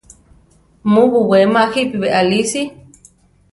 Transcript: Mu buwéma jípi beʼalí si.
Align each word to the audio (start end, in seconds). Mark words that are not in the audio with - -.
Mu 0.91 1.03
buwéma 1.11 1.61
jípi 1.71 1.97
beʼalí 2.01 2.39
si. 2.51 2.61